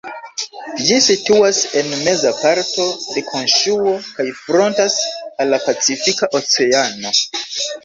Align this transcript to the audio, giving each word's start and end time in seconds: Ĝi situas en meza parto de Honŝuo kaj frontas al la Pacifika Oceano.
Ĝi 0.85 0.95
situas 1.07 1.59
en 1.81 1.89
meza 2.07 2.31
parto 2.39 2.87
de 3.03 3.23
Honŝuo 3.29 3.95
kaj 4.17 4.27
frontas 4.41 4.99
al 5.09 5.57
la 5.57 5.63
Pacifika 5.69 6.33
Oceano. 6.43 7.17